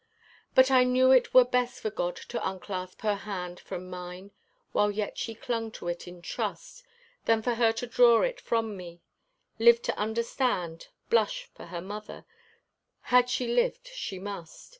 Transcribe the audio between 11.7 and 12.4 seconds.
mother